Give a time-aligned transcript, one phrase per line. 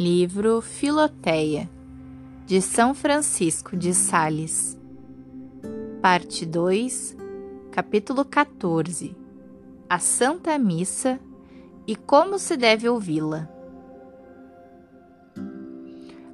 [0.00, 1.68] Livro Filoteia,
[2.46, 4.80] de São Francisco de Sales,
[6.00, 7.18] Parte 2,
[7.70, 9.14] Capítulo 14
[9.86, 11.20] A Santa Missa
[11.86, 13.46] e como se deve ouvi-la.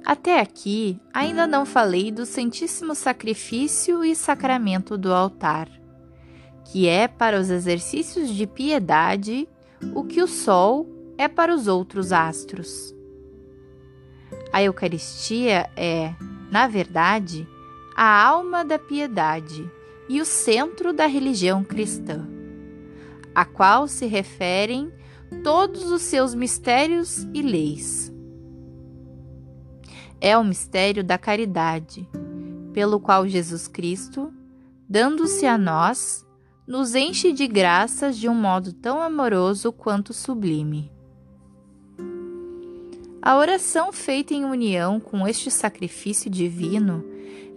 [0.05, 5.69] Até aqui, ainda não falei do Santíssimo Sacrifício e Sacramento do altar,
[6.71, 9.45] que é para os exercícios de piedade
[9.93, 10.87] o que o Sol
[11.17, 12.95] é para os outros astros.
[14.51, 16.13] A Eucaristia é,
[16.51, 17.47] na verdade,
[17.95, 19.69] a alma da piedade
[20.07, 22.27] e o centro da religião cristã,
[23.35, 24.91] a qual se referem
[25.43, 28.13] todos os seus mistérios e leis.
[30.19, 32.09] É o mistério da caridade,
[32.73, 34.33] pelo qual Jesus Cristo,
[34.89, 36.25] dando-se a nós,
[36.65, 40.91] nos enche de graças de um modo tão amoroso quanto sublime.
[43.21, 47.03] A oração feita em união com este sacrifício divino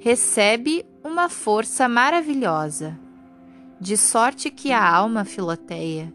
[0.00, 2.98] recebe uma força maravilhosa,
[3.78, 6.12] de sorte que a alma filoteia,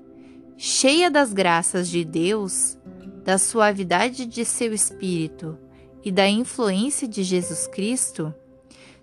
[0.57, 2.77] cheia das graças de Deus,
[3.23, 5.57] da suavidade de seu espírito
[6.03, 8.33] e da influência de Jesus Cristo,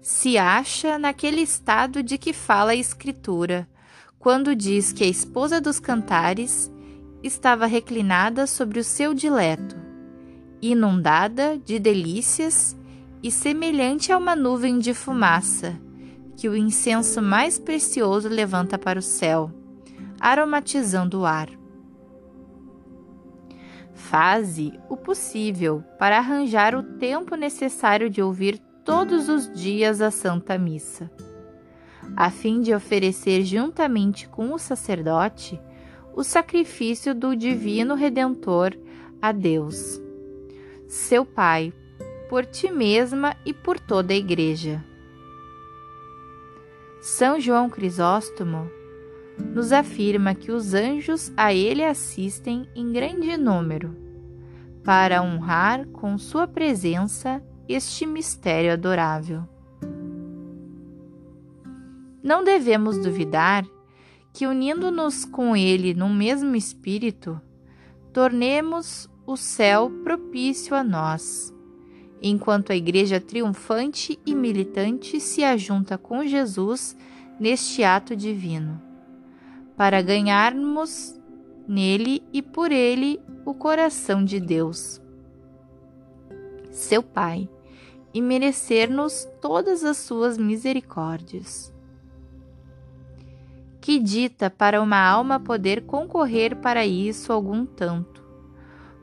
[0.00, 3.68] se acha naquele estado de que fala a Escritura,
[4.18, 6.70] quando diz que a esposa dos cantares
[7.22, 9.81] estava reclinada sobre o seu dileto
[10.62, 12.76] inundada de delícias
[13.20, 15.76] e semelhante a uma nuvem de fumaça
[16.36, 19.50] que o incenso mais precioso levanta para o céu,
[20.20, 21.48] aromatizando o ar.
[23.92, 30.56] Faze o possível para arranjar o tempo necessário de ouvir todos os dias a Santa
[30.58, 31.10] Missa,
[32.16, 35.60] a fim de oferecer juntamente com o sacerdote
[36.14, 38.76] o sacrifício do Divino Redentor
[39.20, 40.00] a Deus
[40.92, 41.72] seu Pai,
[42.28, 44.84] por ti mesma e por toda a Igreja.
[47.00, 48.70] São João Crisóstomo
[49.38, 53.96] nos afirma que os anjos a ele assistem em grande número,
[54.84, 59.48] para honrar com sua presença este mistério adorável.
[62.22, 63.64] Não devemos duvidar
[64.30, 67.40] que, unindo-nos com ele no mesmo espírito,
[68.12, 71.54] tornemos o céu propício a nós.
[72.20, 76.96] Enquanto a Igreja triunfante e militante se ajunta com Jesus
[77.40, 78.80] neste ato divino,
[79.76, 81.18] para ganharmos
[81.66, 85.00] nele e por ele o coração de Deus,
[86.70, 87.48] seu Pai,
[88.14, 91.72] e merecer-nos todas as suas misericórdias.
[93.80, 98.21] Que dita para uma alma poder concorrer para isso algum tanto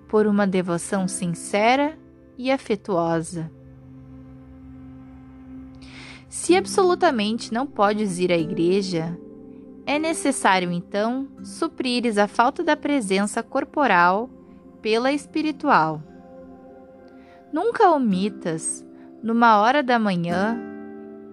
[0.10, 1.98] por uma devoção sincera
[2.38, 3.50] e afetuosa.
[6.28, 9.18] Se absolutamente não podes ir à igreja,
[9.86, 14.30] é necessário então suprires a falta da presença corporal
[14.82, 16.02] pela espiritual.
[17.54, 18.86] Nunca omitas,
[19.24, 20.60] numa hora da manhã,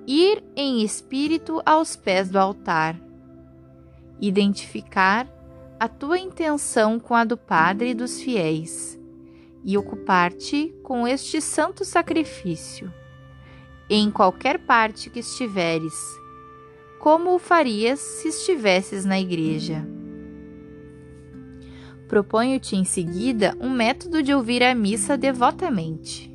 [0.07, 2.99] ir em espírito aos pés do altar,
[4.21, 5.27] identificar
[5.79, 8.99] a tua intenção com a do Padre e dos fiéis,
[9.63, 12.93] e ocupar-te com este santo sacrifício,
[13.91, 15.95] em qualquer parte que estiveres,
[16.99, 19.87] como o farias se estivesses na igreja.
[22.09, 26.33] Proponho-te em seguida um método de ouvir a missa devotamente.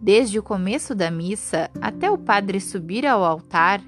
[0.00, 3.80] Desde o começo da missa até o padre subir ao altar,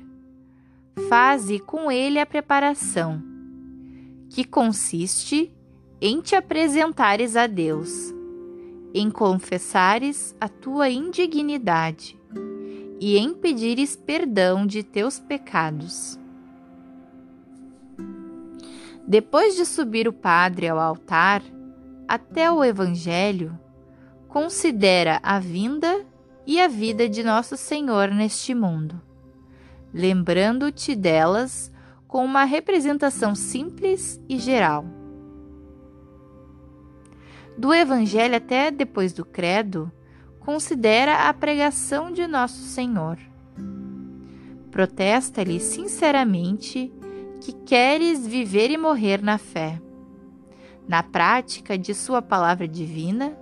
[1.09, 3.34] faze com ele a preparação
[4.35, 5.55] que consiste
[6.01, 8.13] em te apresentares a Deus,
[8.93, 12.19] em confessares a tua indignidade
[12.99, 16.19] e em pedires perdão de teus pecados.
[19.07, 21.41] Depois de subir o padre ao altar,
[22.09, 23.57] até o Evangelho,
[24.27, 26.05] considera a vinda
[26.45, 29.01] e a vida de Nosso Senhor neste mundo,
[29.93, 31.73] lembrando-te delas
[32.15, 34.85] com uma representação simples e geral.
[37.59, 39.91] Do Evangelho até depois do Credo,
[40.39, 43.19] considera a pregação de Nosso Senhor.
[44.71, 46.93] Protesta-lhe sinceramente
[47.41, 49.83] que queres viver e morrer na fé,
[50.87, 53.37] na prática de Sua palavra divina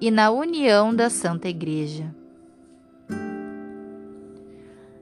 [0.00, 2.12] e na união da Santa Igreja.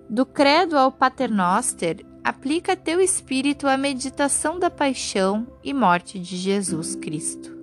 [0.06, 6.96] Do Credo ao Paternoster aplica teu espírito à meditação da paixão e morte de Jesus
[6.96, 7.54] Cristo,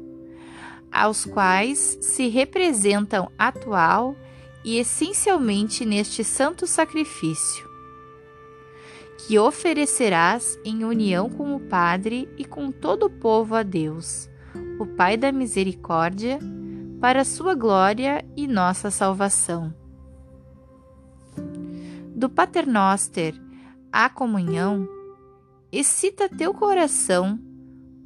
[0.92, 4.16] aos quais se representam atual
[4.64, 7.68] e essencialmente neste santo sacrifício,
[9.18, 14.30] que oferecerás em união com o Padre e com todo o povo a Deus,
[14.80, 16.38] o Pai da misericórdia,
[17.00, 19.74] para sua glória e nossa salvação.
[22.16, 23.34] Do Paternoster
[23.92, 24.88] à comunhão,
[25.72, 27.40] excita teu coração,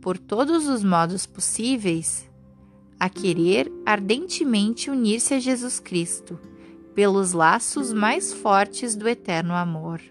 [0.02, 2.30] por todos os modos possíveis,
[3.00, 6.40] a querer ardentemente unir-se a Jesus Cristo,
[6.94, 10.02] pelos laços mais fortes do eterno amor.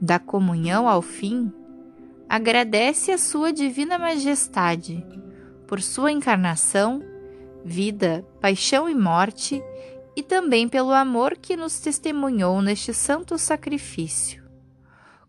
[0.00, 1.52] Da comunhão ao fim,
[2.28, 5.04] agradece a Sua Divina Majestade
[5.66, 7.02] por Sua encarnação,
[7.64, 9.62] vida, paixão e morte,
[10.16, 14.42] e também pelo amor que nos testemunhou neste santo sacrifício,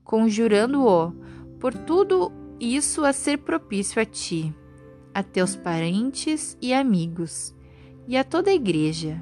[0.03, 1.11] conjurando-o
[1.59, 4.55] por tudo isso a ser propício a Ti
[5.17, 7.51] a teus parentes e amigos,
[8.07, 9.19] e a toda a igreja.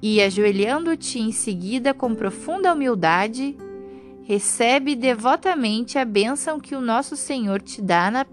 [0.00, 3.56] E, ajoelhando-te em seguida com profunda humildade,
[4.22, 8.24] recebe devotamente a bênção que o nosso Senhor te dá na,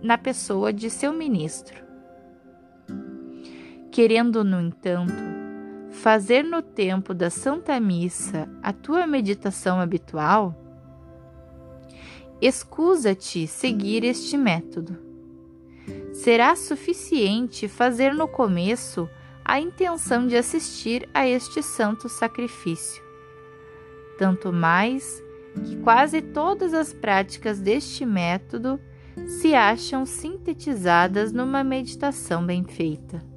[0.00, 1.89] na pessoa de seu ministro.
[3.90, 5.12] Querendo, no entanto,
[5.90, 10.54] fazer no tempo da Santa Missa a tua meditação habitual,
[12.40, 15.10] escusa-te seguir este método
[16.12, 19.08] será suficiente fazer no começo
[19.44, 23.02] a intenção de assistir a este santo sacrifício.
[24.18, 25.22] Tanto mais
[25.64, 28.78] que quase todas as práticas deste método
[29.26, 33.29] se acham sintetizadas numa meditação bem feita.